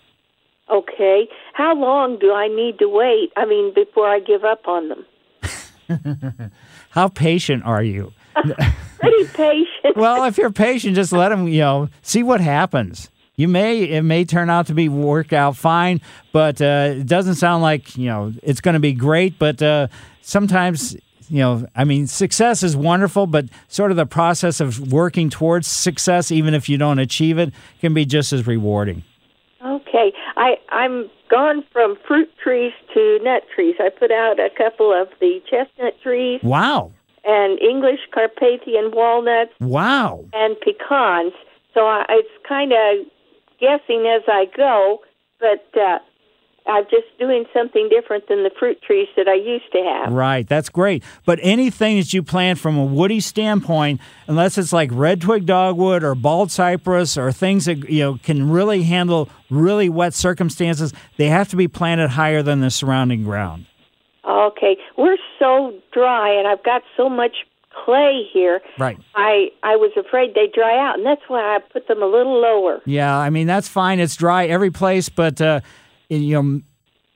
[0.70, 1.28] Okay.
[1.52, 3.32] How long do I need to wait?
[3.36, 6.52] I mean, before I give up on them?
[6.90, 8.12] How patient are you?
[8.98, 9.96] Pretty patient.
[9.96, 13.10] Well, if you're patient, just let them, you know, see what happens.
[13.36, 16.00] You may it may turn out to be work out fine,
[16.30, 19.40] but uh, it doesn't sound like you know it's going to be great.
[19.40, 19.88] But uh,
[20.22, 20.96] sometimes
[21.28, 25.66] you know, I mean, success is wonderful, but sort of the process of working towards
[25.66, 29.02] success, even if you don't achieve it, can be just as rewarding.
[30.70, 33.76] I'm gone from fruit trees to nut trees.
[33.78, 36.92] I put out a couple of the chestnut trees Wow.
[37.24, 40.24] and English Carpathian walnuts Wow.
[40.32, 41.32] and pecans.
[41.74, 43.06] So I, it's kind of
[43.60, 45.00] guessing as I go,
[45.40, 45.98] but uh,
[46.66, 50.12] I'm just doing something different than the fruit trees that I used to have.
[50.12, 51.02] Right, that's great.
[51.26, 56.02] But anything that you plant from a woody standpoint, unless it's like red twig dogwood
[56.02, 61.28] or bald cypress or things that you know can really handle really wet circumstances, they
[61.28, 63.66] have to be planted higher than the surrounding ground.
[64.26, 67.36] Okay, we're so dry, and I've got so much
[67.84, 68.60] clay here.
[68.78, 68.98] Right.
[69.14, 72.40] I I was afraid they'd dry out, and that's why I put them a little
[72.40, 72.80] lower.
[72.86, 74.00] Yeah, I mean that's fine.
[74.00, 75.60] It's dry every place, but uh,
[76.22, 76.60] you know,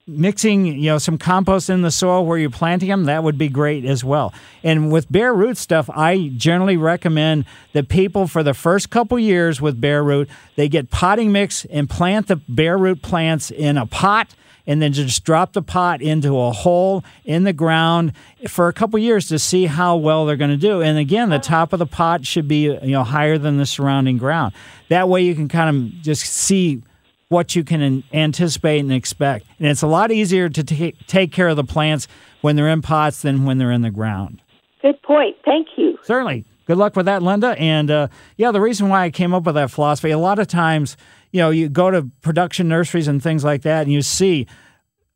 [0.09, 3.49] mixing you know some compost in the soil where you're planting them that would be
[3.49, 4.33] great as well.
[4.65, 9.61] And with bare root stuff, I generally recommend that people for the first couple years
[9.61, 13.87] with bare root they get potting mix and plant the bare root plants in a
[13.87, 14.35] pot.
[14.67, 18.13] And then just drop the pot into a hole in the ground
[18.49, 20.83] for a couple years to see how well they're going to do.
[20.83, 24.19] And again, the top of the pot should be you know higher than the surrounding
[24.19, 24.53] ground.
[24.91, 26.83] That way, you can kind of just see
[27.29, 29.47] what you can anticipate and expect.
[29.59, 32.09] And it's a lot easier to ta- take care of the plants
[32.41, 34.41] when they're in pots than when they're in the ground.
[34.81, 35.37] Good point.
[35.45, 35.99] Thank you.
[36.03, 36.45] Certainly.
[36.67, 37.59] Good luck with that, Linda.
[37.59, 40.47] And uh, yeah, the reason why I came up with that philosophy, a lot of
[40.47, 40.97] times,
[41.33, 44.47] you know, you go to production nurseries and things like that, and you see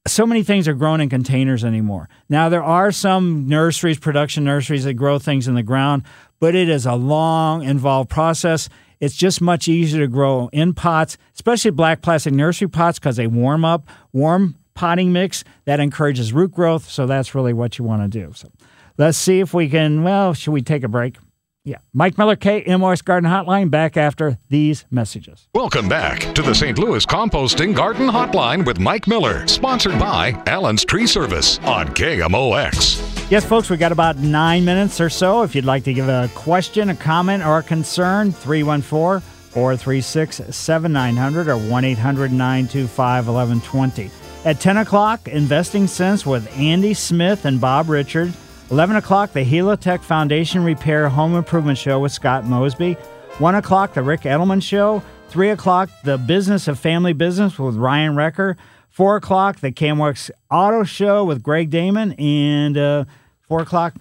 [0.06, 2.08] so many things are grown in containers anymore.
[2.28, 6.02] Now, there are some nurseries, production nurseries, that grow things in the ground,
[6.40, 8.68] but it is a long, involved process.
[9.02, 13.26] It's just much easier to grow in pots, especially black plastic nursery pots, because they
[13.26, 13.88] warm up.
[14.12, 16.88] Warm potting mix that encourages root growth.
[16.88, 18.32] So that's really what you want to do.
[18.32, 18.52] So
[18.98, 20.04] let's see if we can.
[20.04, 21.16] Well, should we take a break?
[21.64, 21.78] Yeah.
[21.92, 25.48] Mike Miller, KMOX Garden Hotline, back after these messages.
[25.52, 26.78] Welcome back to the St.
[26.78, 33.11] Louis Composting Garden Hotline with Mike Miller, sponsored by Allen's Tree Service on KMOX.
[33.32, 35.40] Yes, folks, we got about nine minutes or so.
[35.40, 41.48] If you'd like to give a question, a comment, or a concern, 314 436 7900
[41.48, 44.10] or 1 800 925 1120.
[44.44, 48.34] At 10 o'clock, Investing Sense with Andy Smith and Bob Richard.
[48.70, 52.98] 11 o'clock, the Helitech Foundation Repair Home Improvement Show with Scott Mosby.
[53.38, 55.02] 1 o'clock, the Ric Edelman Show.
[55.28, 58.56] 3 o'clock, the Business of Family Business with Ryan Recker.
[58.90, 62.12] 4 o'clock, the CamWorks Auto Show with Greg Damon.
[62.18, 63.04] And uh,
[63.48, 63.94] 4 o'clock,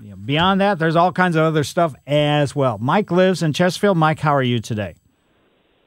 [0.00, 2.78] you know, beyond that, there's all kinds of other stuff as well.
[2.78, 3.96] Mike lives in Chesterfield.
[3.96, 4.94] Mike, how are you today?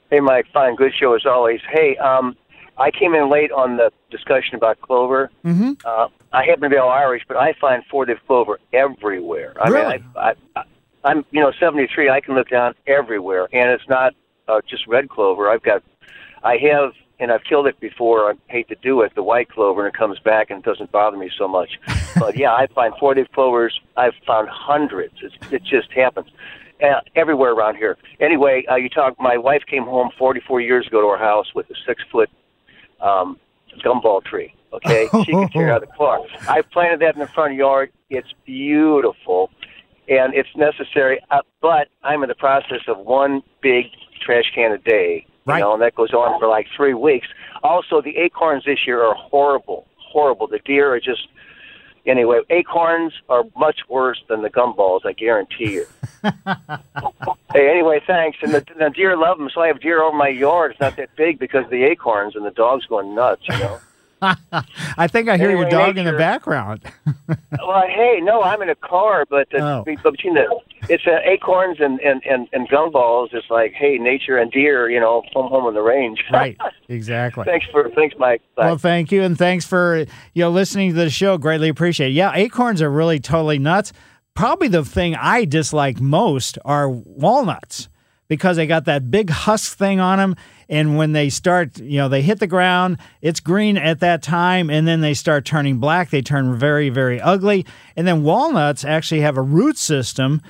[0.09, 0.45] Hey, Mike.
[0.53, 0.75] Fine.
[0.75, 1.59] Good show as always.
[1.71, 2.35] Hey, um,
[2.77, 5.31] I came in late on the discussion about clover.
[5.43, 5.73] Mm-hmm.
[5.85, 9.53] Uh, I happen to be all Irish, but I find four-leaf clover everywhere.
[9.61, 9.97] I Really?
[9.99, 10.63] mean, I, I, I,
[11.05, 12.09] I'm you know 73.
[12.09, 14.13] I can look down everywhere, and it's not
[14.47, 15.49] uh, just red clover.
[15.49, 15.83] I've got,
[16.43, 18.31] I have, and I've killed it before.
[18.31, 20.91] I hate to do it, the white clover, and it comes back, and it doesn't
[20.91, 21.79] bother me so much.
[22.19, 23.79] but yeah, I find four-leaf clovers.
[23.97, 25.15] I've found hundreds.
[25.21, 26.27] It's, it just happens.
[26.83, 27.97] Uh, everywhere around here.
[28.19, 29.17] Anyway, uh, you talk.
[29.17, 32.29] My wife came home 44 years ago to our house with a six-foot
[32.99, 33.39] um,
[33.83, 34.53] gumball tree.
[34.73, 36.19] Okay, she could tear out the car.
[36.49, 37.91] I planted that in the front yard.
[38.09, 39.51] It's beautiful,
[40.09, 41.21] and it's necessary.
[41.31, 43.85] Uh, but I'm in the process of one big
[44.21, 45.25] trash can a day.
[45.45, 45.59] Right.
[45.59, 47.27] You know, and that goes on for like three weeks.
[47.63, 50.47] Also, the acorns this year are horrible, horrible.
[50.47, 51.27] The deer are just.
[52.07, 55.05] Anyway, acorns are much worse than the gumballs.
[55.05, 55.85] I guarantee you.
[57.51, 58.37] hey, anyway, thanks.
[58.43, 60.71] And the, the deer love them, so I have deer over my yard.
[60.71, 63.41] It's not that big because of the acorns and the dogs going nuts.
[63.47, 63.79] You know.
[64.97, 66.81] I think I hear your dog in the background.
[67.27, 69.83] well, hey, no, I'm in a car, but the, Oh.
[69.85, 70.59] between the
[70.89, 74.89] it's uh, acorns and and and, and gumballs, it's like hey, nature and deer.
[74.89, 76.23] You know, home home on the range.
[76.31, 76.57] right.
[76.89, 77.45] Exactly.
[77.45, 78.41] thanks for thanks, Mike.
[78.55, 78.67] Bye.
[78.67, 79.97] Well, thank you, and thanks for
[80.33, 81.37] you know listening to the show.
[81.37, 82.09] Greatly appreciate.
[82.09, 82.13] it.
[82.13, 83.93] Yeah, acorns are really totally nuts.
[84.35, 87.87] Probably the thing I dislike most are walnuts
[88.27, 90.35] because they got that big husk thing on them,
[90.67, 94.69] and when they start, you know, they hit the ground, it's green at that time,
[94.69, 96.09] and then they start turning black.
[96.09, 100.41] They turn very, very ugly, and then walnuts actually have a root system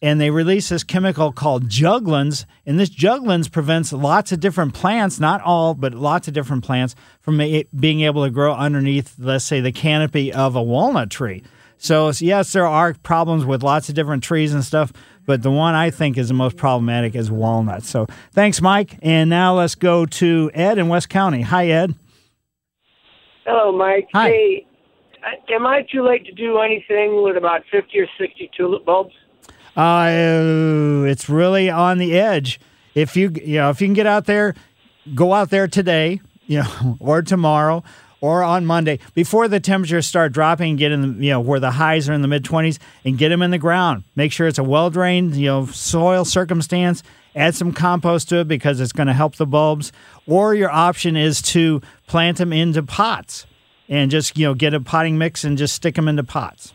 [0.00, 2.44] and they release this chemical called juglans.
[2.64, 6.94] And this juglans prevents lots of different plants, not all, but lots of different plants,
[7.20, 11.42] from being able to grow underneath, let's say, the canopy of a walnut tree.
[11.78, 14.92] So, yes, there are problems with lots of different trees and stuff,
[15.28, 17.90] but the one I think is the most problematic is walnuts.
[17.90, 18.98] So, thanks, Mike.
[19.02, 21.42] And now let's go to Ed in West County.
[21.42, 21.94] Hi, Ed.
[23.44, 24.08] Hello, Mike.
[24.14, 24.28] Hi.
[24.30, 24.66] Hey,
[25.50, 29.12] am I too late to do anything with about 50 or 60 tulip bulbs?
[29.76, 32.58] Uh, it's really on the edge.
[32.94, 34.54] If you you know if you can get out there,
[35.14, 37.84] go out there today, you know, or tomorrow,
[38.20, 40.76] or on Monday before the temperatures start dropping.
[40.76, 43.28] Get in the you know where the highs are in the mid twenties, and get
[43.30, 44.04] them in the ground.
[44.16, 47.02] Make sure it's a well drained you know soil circumstance.
[47.34, 49.92] Add some compost to it because it's going to help the bulbs.
[50.26, 53.46] Or your option is to plant them into pots
[53.88, 56.72] and just you know get a potting mix and just stick them into pots.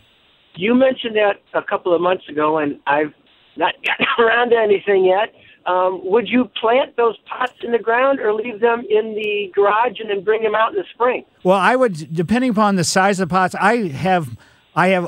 [0.55, 3.13] You mentioned that a couple of months ago, and I've
[3.57, 5.33] not gotten around to anything yet.
[5.65, 9.99] Um, would you plant those pots in the ground or leave them in the garage
[9.99, 11.23] and then bring them out in the spring?
[11.43, 13.55] Well, I would, depending upon the size of the pots.
[13.55, 14.37] I have,
[14.75, 15.07] I have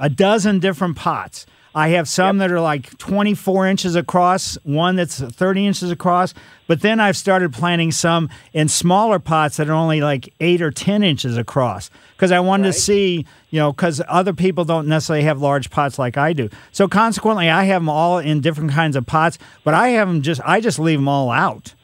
[0.00, 1.46] a dozen different pots.
[1.74, 6.34] I have some that are like 24 inches across, one that's 30 inches across,
[6.66, 10.70] but then I've started planting some in smaller pots that are only like eight or
[10.70, 15.24] 10 inches across because I wanted to see, you know, because other people don't necessarily
[15.24, 16.50] have large pots like I do.
[16.72, 20.22] So consequently, I have them all in different kinds of pots, but I have them
[20.22, 21.74] just, I just leave them all out.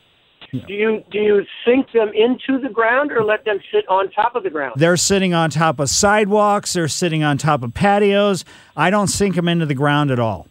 [0.51, 4.35] Do you do you sink them into the ground or let them sit on top
[4.35, 4.75] of the ground?
[4.77, 8.45] They're sitting on top of sidewalks, they're sitting on top of patios.
[8.75, 10.49] I don't sink them into the ground at all.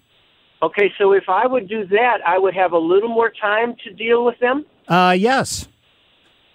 [0.61, 3.93] Okay, so if I would do that, I would have a little more time to
[3.93, 4.65] deal with them.
[4.87, 5.67] Uh, yes.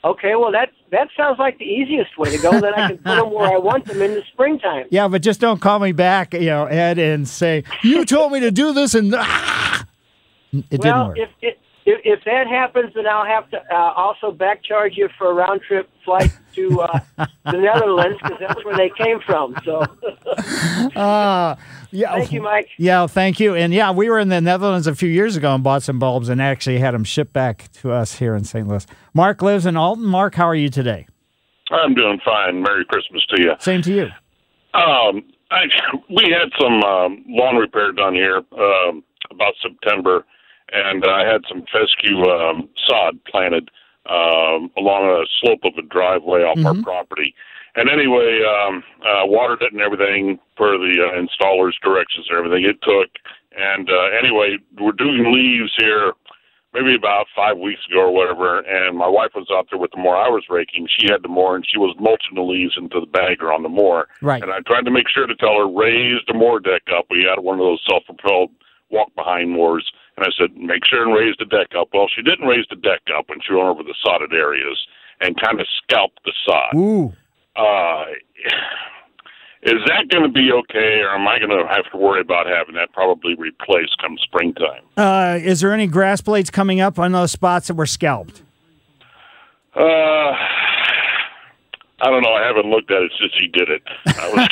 [0.04, 2.60] Okay, well that that sounds like the easiest way to go.
[2.60, 4.86] then I can put them where I want them in the springtime.
[4.90, 8.38] Yeah, but just don't call me back, you know, Ed, and say you told me
[8.40, 9.84] to do this, and ah!
[10.52, 11.18] it didn't work.
[11.18, 15.30] if if, if that happens, then I'll have to uh, also back charge you for
[15.30, 16.98] a round trip flight to uh,
[17.46, 19.54] the Netherlands because that's where they came from.
[19.64, 19.84] So,
[20.96, 21.56] Uh,
[21.90, 22.12] yeah.
[22.12, 22.68] thank you, Mike.
[22.78, 23.54] Yeah, thank you.
[23.54, 26.28] And yeah, we were in the Netherlands a few years ago and bought some bulbs
[26.28, 28.66] and actually had them shipped back to us here in St.
[28.66, 28.86] Louis.
[29.14, 30.04] Mark lives in Alton.
[30.06, 31.06] Mark, how are you today?
[31.70, 32.62] I'm doing fine.
[32.62, 33.52] Merry Christmas to you.
[33.58, 34.04] Same to you.
[34.74, 35.64] Um, I,
[36.10, 40.24] we had some um, lawn repair done here um, about September,
[40.72, 43.70] and I had some fescue um, sod planted
[44.08, 47.34] um, along a slope of a driveway off our property.
[47.74, 52.64] And anyway, um, uh, watered it and everything per the uh, installer's directions and everything.
[52.64, 53.08] It took,
[53.56, 56.12] and uh, anyway, we're doing leaves here
[56.74, 59.98] maybe about five weeks ago or whatever, and my wife was out there with the
[59.98, 60.88] mower I was raking.
[60.98, 63.68] She had the mower, and she was mulching the leaves into the bagger on the
[63.68, 64.08] mower.
[64.22, 64.42] Right.
[64.42, 67.06] And I tried to make sure to tell her, raise the mower deck up.
[67.10, 68.50] We had one of those self-propelled
[68.90, 69.90] walk-behind mowers,
[70.22, 71.88] and I said, make sure and raise the deck up.
[71.92, 74.78] Well, she didn't raise the deck up when she went over the sodded areas
[75.20, 76.74] and kind of scalped the sod.
[76.76, 77.12] Ooh.
[77.56, 78.04] Uh,
[79.62, 82.46] is that going to be okay, or am I going to have to worry about
[82.46, 84.82] having that probably replaced come springtime?
[84.96, 88.42] Uh, is there any grass blades coming up on those spots that were scalped?
[89.74, 89.80] Uh,
[92.02, 92.32] I don't know.
[92.32, 93.82] I haven't looked at it since he did it.
[94.06, 94.48] I was,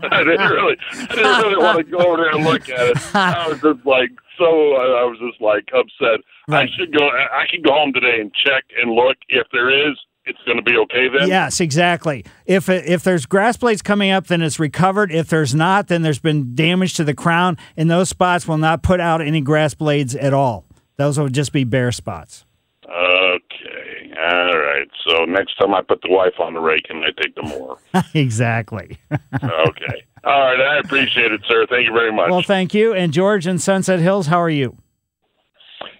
[0.10, 3.14] I didn't really, I didn't really want to go over there and look at it.
[3.14, 4.44] I was just like so.
[4.44, 6.24] Uh, I was just like upset.
[6.48, 7.06] I should go.
[7.06, 9.16] I can go home today and check and look.
[9.28, 11.28] If there is, it's going to be okay then.
[11.28, 12.24] Yes, exactly.
[12.46, 15.12] If if there's grass blades coming up, then it's recovered.
[15.12, 18.82] If there's not, then there's been damage to the crown, and those spots will not
[18.82, 20.64] put out any grass blades at all.
[20.96, 22.44] Those will just be bare spots.
[22.84, 24.12] Okay.
[24.22, 24.88] All right.
[25.06, 27.78] So next time I put the wife on the rake and I take the mower.
[28.14, 28.98] exactly.
[29.34, 30.04] okay.
[30.24, 30.60] All right.
[30.60, 31.66] I appreciate it, sir.
[31.68, 32.30] Thank you very much.
[32.30, 32.94] well, thank you.
[32.94, 34.76] And George in Sunset Hills, how are you?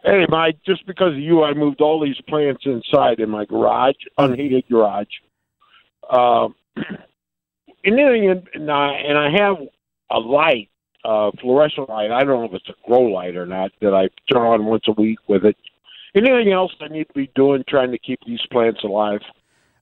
[0.02, 3.94] Hey, Mike, just because of you, I moved all these plants inside in my garage,
[4.18, 5.06] unheated garage.
[6.10, 9.56] Um, and then, and I, and I have
[10.10, 10.68] a light,
[11.04, 12.10] uh, fluorescent light.
[12.10, 14.84] I don't know if it's a grow light or not that I turn on once
[14.88, 15.56] a week with it.
[16.14, 19.20] Anything else I need to be doing trying to keep these plants alive?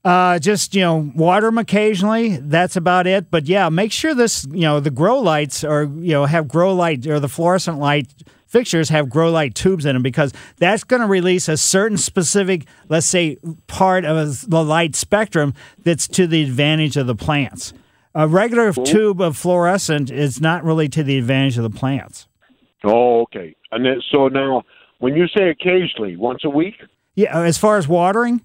[0.03, 2.37] Uh, just you know, water them occasionally.
[2.37, 3.31] That's about it.
[3.31, 6.73] But yeah, make sure this you know the grow lights or you know have grow
[6.73, 8.13] light or the fluorescent light
[8.53, 12.67] fixtures have grow light tubes in them because that's going to release a certain specific,
[12.87, 17.73] let's say, part of the light spectrum that's to the advantage of the plants.
[18.13, 22.27] A regular tube of fluorescent is not really to the advantage of the plants.
[22.83, 23.55] Oh, okay.
[23.71, 24.61] And then, so now,
[24.99, 26.75] when you say occasionally, once a week?
[27.15, 28.41] Yeah, as far as watering,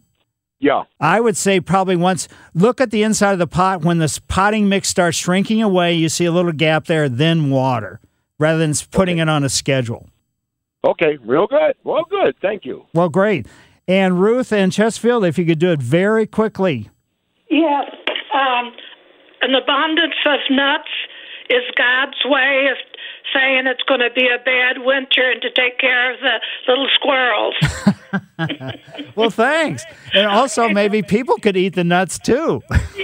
[0.61, 0.85] Yeah.
[1.01, 2.29] I would say probably once.
[2.55, 3.83] Look at the inside of the pot.
[3.83, 8.01] When this potting mix starts shrinking away, you see a little gap there, then water,
[8.39, 10.09] rather than putting it on a schedule.
[10.85, 11.75] Okay, real good.
[11.85, 12.37] Well, good.
[12.41, 12.85] Thank you.
[12.95, 13.47] Well, great.
[13.87, 16.91] And Ruth and Chesterfield, if you could do it very quickly.
[17.51, 17.83] Yeah.
[18.35, 18.73] Um,
[19.43, 20.89] an abundance of nuts
[21.51, 22.77] is God's way of
[23.33, 26.89] saying it's going to be a bad winter and to take care of the little
[26.95, 27.55] squirrels.
[29.17, 29.85] Well, thanks.
[30.15, 32.63] And also, maybe people could eat the nuts too.
[32.71, 32.95] okay,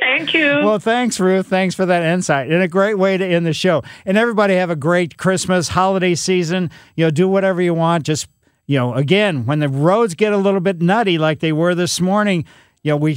[0.00, 0.46] thank you.
[0.64, 1.46] Well, thanks, Ruth.
[1.46, 2.50] Thanks for that insight.
[2.50, 3.84] And a great way to end the show.
[4.04, 6.70] And everybody have a great Christmas holiday season.
[6.96, 8.04] You know, do whatever you want.
[8.04, 8.26] Just,
[8.66, 12.00] you know, again, when the roads get a little bit nutty like they were this
[12.00, 12.44] morning,
[12.82, 13.16] you know, we,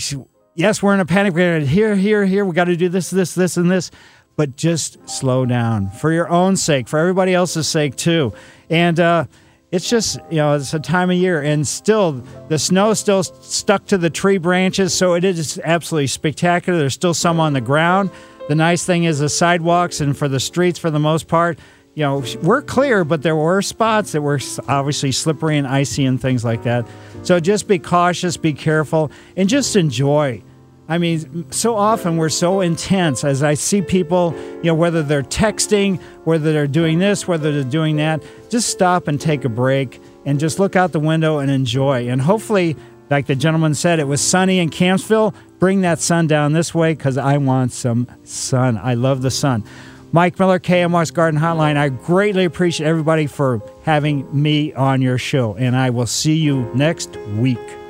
[0.54, 1.34] yes, we're in a panic.
[1.34, 2.45] We're here, here, here.
[2.45, 3.89] We got to do this, this, this, and this.
[4.36, 8.34] But just slow down for your own sake, for everybody else's sake, too.
[8.69, 9.25] And, uh,
[9.73, 13.88] it's just you know it's a time of year and still the snow still stuck
[13.88, 16.77] to the tree branches so it is absolutely spectacular.
[16.77, 18.11] There's still some on the ground.
[18.47, 21.57] The nice thing is the sidewalks and for the streets for the most part
[21.95, 26.21] you know we're clear but there were spots that were obviously slippery and icy and
[26.21, 26.88] things like that.
[27.23, 30.43] So just be cautious be careful and just enjoy
[30.89, 35.23] I mean, so often we're so intense as I see people, you know, whether they're
[35.23, 40.01] texting, whether they're doing this, whether they're doing that, just stop and take a break
[40.25, 42.09] and just look out the window and enjoy.
[42.09, 42.75] And hopefully,
[43.09, 45.34] like the gentleman said, it was sunny in Campsville.
[45.59, 48.77] Bring that sun down this way because I want some sun.
[48.77, 49.63] I love the sun.
[50.11, 51.75] Mike Miller, KMOX Garden Hotline.
[51.75, 56.69] I greatly appreciate everybody for having me on your show, and I will see you
[56.75, 57.82] next week.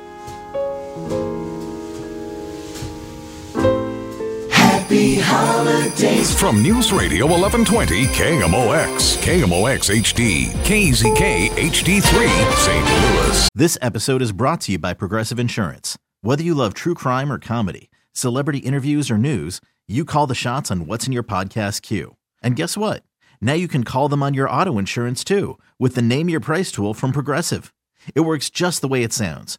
[4.84, 12.84] Happy holidays from News Radio 1120 KMOX, KMOX HD, KZK HD3, St.
[12.84, 13.48] Louis.
[13.54, 15.96] This episode is brought to you by Progressive Insurance.
[16.20, 20.70] Whether you love true crime or comedy, celebrity interviews or news, you call the shots
[20.70, 22.16] on what's in your podcast queue.
[22.42, 23.02] And guess what?
[23.40, 26.70] Now you can call them on your auto insurance too with the Name Your Price
[26.70, 27.72] tool from Progressive.
[28.14, 29.58] It works just the way it sounds.